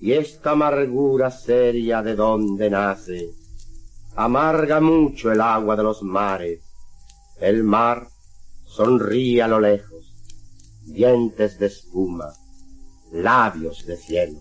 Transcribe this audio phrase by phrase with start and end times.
[0.00, 3.30] y esta amargura seria de donde nace,
[4.16, 6.60] amarga mucho el agua de los mares,
[7.40, 8.08] el mar
[8.64, 10.14] sonríe a lo lejos,
[10.84, 12.32] dientes de espuma,
[13.12, 14.40] labios de cielo.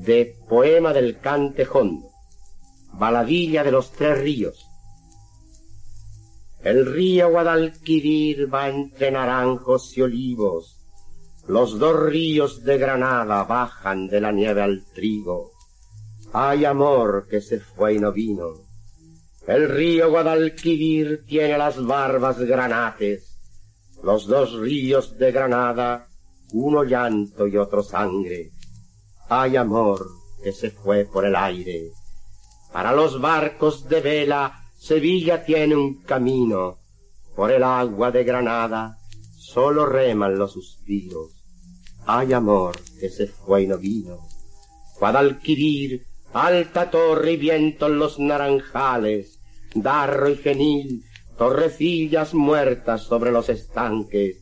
[0.00, 2.08] De Poema del Cante Hondo,
[2.94, 4.66] Baladilla de los Tres Ríos.
[6.62, 10.78] El río Guadalquivir va entre naranjos y olivos,
[11.48, 15.50] los dos ríos de Granada bajan de la nieve al trigo.
[16.32, 18.54] Hay amor que se fue y no vino.
[19.46, 23.38] El río Guadalquivir tiene las barbas granates,
[24.02, 26.08] los dos ríos de Granada,
[26.54, 28.52] uno llanto y otro sangre
[29.30, 30.08] hay amor
[30.42, 31.92] que se fue por el aire.
[32.72, 36.78] Para los barcos de vela, Sevilla tiene un camino.
[37.36, 38.98] Por el agua de Granada,
[39.38, 41.30] solo reman los suspiros.
[42.06, 44.18] Hay amor que se fue y no vino.
[44.98, 49.38] Guadalquivir, alta torre y viento en los naranjales,
[49.76, 51.04] darro y genil,
[51.38, 54.38] torrecillas muertas sobre los estanques.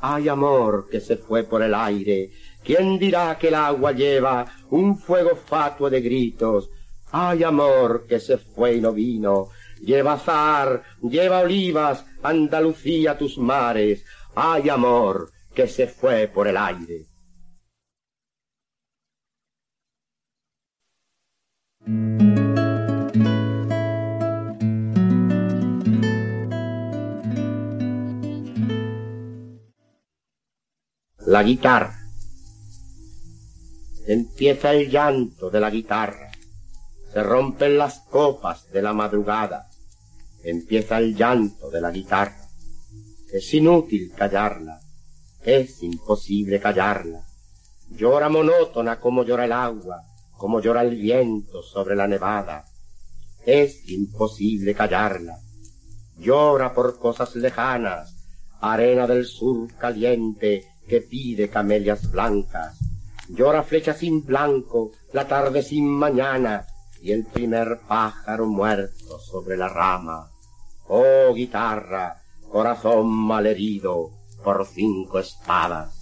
[0.00, 2.30] Hay amor que se fue por el aire,
[2.62, 6.70] ¿Quién dirá que el agua lleva un fuego fatuo de gritos?
[7.12, 9.48] Hay amor que se fue y no vino.
[9.80, 14.04] Lleva azar, lleva olivas, Andalucía tus mares.
[14.34, 17.06] Hay amor que se fue por el aire.
[31.26, 31.99] La guitarra.
[34.10, 36.32] Empieza el llanto de la guitarra,
[37.12, 39.70] se rompen las copas de la madrugada,
[40.42, 42.44] empieza el llanto de la guitarra.
[43.32, 44.80] Es inútil callarla,
[45.44, 47.24] es imposible callarla.
[47.90, 50.02] Llora monótona como llora el agua,
[50.36, 52.64] como llora el viento sobre la nevada.
[53.46, 55.38] Es imposible callarla.
[56.18, 58.12] Llora por cosas lejanas,
[58.60, 62.89] arena del sur caliente que pide camelias blancas
[63.34, 66.66] llora flecha sin blanco, la tarde sin mañana,
[67.02, 70.28] y el primer pájaro muerto sobre la rama.
[70.88, 72.20] Oh guitarra,
[72.50, 74.10] corazón malherido
[74.44, 75.96] por cinco espadas.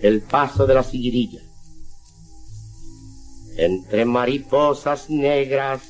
[0.00, 1.40] El paso de la siguirilla.
[3.58, 5.82] Entre mariposas negras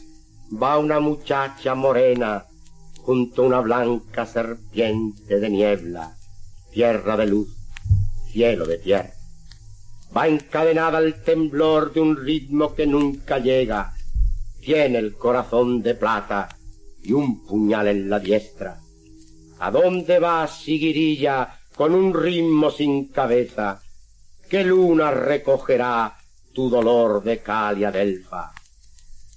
[0.50, 2.46] va una muchacha morena
[3.02, 6.16] junto a una blanca serpiente de niebla,
[6.72, 7.54] tierra de luz,
[8.32, 9.12] cielo de tierra.
[10.16, 13.92] Va encadenada al temblor de un ritmo que nunca llega,
[14.62, 16.48] tiene el corazón de plata
[17.02, 18.80] y un puñal en la diestra.
[19.58, 23.82] ¿A dónde vas, siguirilla, con un ritmo sin cabeza?
[24.48, 26.17] ¿Qué luna recogerá
[26.58, 28.52] tu dolor de Calia Delfa,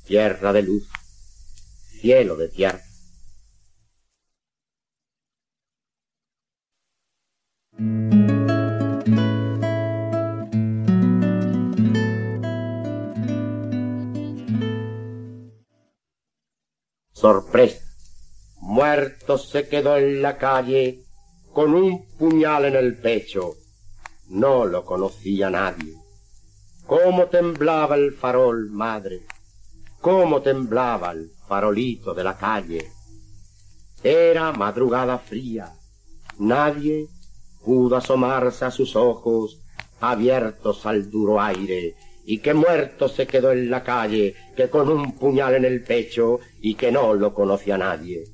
[0.08, 0.90] tierra de luz,
[2.02, 2.82] cielo de tierra.
[17.14, 17.86] Sorpresa.
[18.62, 21.04] Muerto se quedó en la calle
[21.54, 23.58] con un puñal en el pecho.
[24.30, 26.01] No lo conocía nadie.
[26.92, 29.22] Cómo temblaba el farol, madre,
[30.02, 32.92] cómo temblaba el farolito de la calle.
[34.04, 35.72] Era madrugada fría,
[36.40, 37.08] nadie
[37.64, 39.62] pudo asomarse a sus ojos
[40.02, 45.14] abiertos al duro aire, y que muerto se quedó en la calle, que con un
[45.18, 48.26] puñal en el pecho, y que no lo conocía nadie.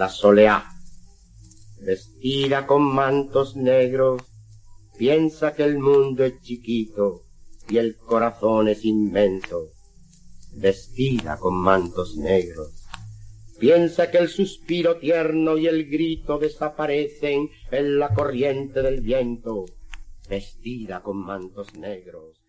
[0.00, 0.64] La soleá,
[1.82, 4.22] vestida con mantos negros,
[4.96, 7.24] piensa que el mundo es chiquito
[7.68, 9.66] y el corazón es inmenso,
[10.54, 12.86] vestida con mantos negros.
[13.58, 19.66] Piensa que el suspiro tierno y el grito desaparecen en la corriente del viento,
[20.30, 22.39] vestida con mantos negros.